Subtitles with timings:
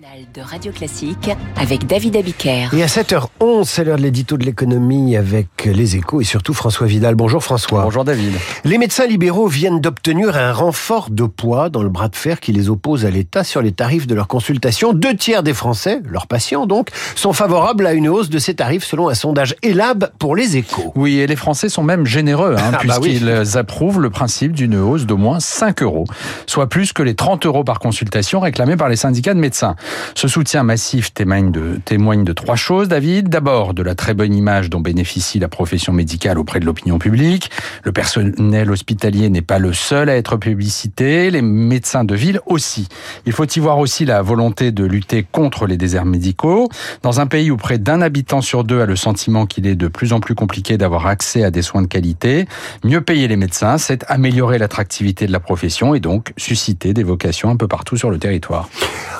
[0.00, 2.68] matinale de Radio Classique avec David Abiker.
[2.74, 6.86] Et à 7h11, c'est l'heure de l'édito de l'économie avec les échos et surtout François
[6.86, 7.14] Vidal.
[7.14, 7.82] Bonjour François.
[7.82, 8.32] Bonjour David.
[8.64, 12.52] Les médecins libéraux viennent d'obtenir un renfort de poids dans le bras de fer qui
[12.52, 14.92] les oppose à l'État sur les tarifs de leurs consultations.
[14.92, 18.84] Deux tiers des Français, leurs patients donc, sont favorables à une hausse de ces tarifs
[18.84, 20.92] selon un sondage ELAB pour les échos.
[20.96, 23.18] Oui, et les Français sont même généreux, hein, Ah bah oui.
[23.18, 26.04] puisqu'ils approuvent le principe d'une hausse d'au moins 5 euros,
[26.46, 29.76] soit plus que les 30 euros par consultation réclamés par les syndicats de médecins.
[30.14, 33.28] Ce soutien massif témoigne de, trois choses, David.
[33.28, 37.50] D'abord, de la très bonne image dont bénéficie la profession médicale auprès de l'opinion publique.
[37.82, 42.88] Le personnel hospitalier n'est pas le seul à être publicité, les médecins de ville aussi.
[43.26, 46.68] Il faut y voir aussi la volonté de lutter contre les déserts médicaux.
[47.02, 49.88] Dans un pays où près d'un habitant sur deux a le sentiment qu'il est de
[49.88, 52.46] plus en plus compliqué d'avoir accès à des soins de qualité,
[52.84, 57.50] mieux payer les médecins, c'est améliorer l'attractivité de la profession et donc susciter des vocations
[57.50, 58.68] un peu partout sur le territoire.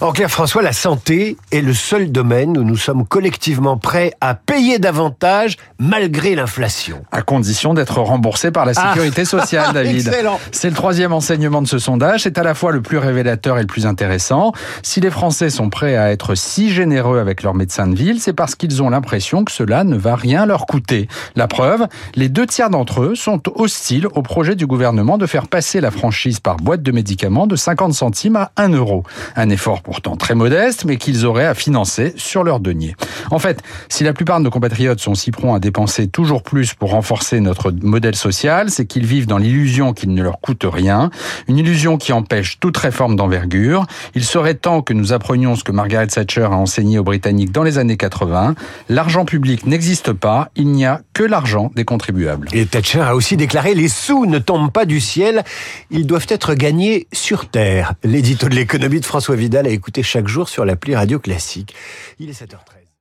[0.00, 4.34] En clair, François, la santé est le seul domaine où nous sommes collectivement prêts à
[4.34, 7.04] payer davantage malgré l'inflation.
[7.12, 10.12] À condition d'être remboursé par la sécurité sociale, David.
[10.50, 12.24] C'est le troisième enseignement de ce sondage.
[12.24, 14.50] C'est à la fois le plus révélateur et le plus intéressant.
[14.82, 18.32] Si les Français sont prêts à être si généreux avec leurs médecins de ville, c'est
[18.32, 21.06] parce qu'ils ont l'impression que cela ne va rien leur coûter.
[21.36, 25.46] La preuve, les deux tiers d'entre eux sont hostiles au projet du gouvernement de faire
[25.46, 29.04] passer la franchise par boîte de médicaments de 50 centimes à 1 euro.
[29.36, 32.94] Un effort pourtant très modeste, mais qu'ils auraient à financer sur leur denier.
[33.30, 36.74] En fait, si la plupart de nos compatriotes sont si prompts à dépenser toujours plus
[36.74, 41.10] pour renforcer notre modèle social, c'est qu'ils vivent dans l'illusion qu'il ne leur coûte rien,
[41.48, 43.86] une illusion qui empêche toute réforme d'envergure.
[44.14, 47.62] Il serait temps que nous apprenions ce que Margaret Thatcher a enseigné aux Britanniques dans
[47.62, 48.54] les années 80.
[48.88, 52.48] L'argent public n'existe pas, il n'y a que l'argent des contribuables.
[52.52, 55.44] Et Thatcher a aussi déclaré les sous ne tombent pas du ciel,
[55.90, 57.94] ils doivent être gagnés sur terre.
[58.04, 61.74] L'édito de l'économie de François Vidal à écouter chaque jour sur l'appli Radio Classique.
[62.18, 62.91] Il est 7h13.